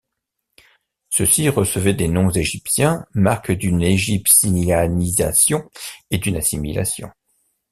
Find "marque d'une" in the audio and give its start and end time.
3.13-3.83